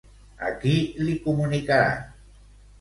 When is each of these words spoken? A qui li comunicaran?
A 0.47 0.49
qui 0.63 0.73
li 1.03 1.15
comunicaran? 1.27 2.05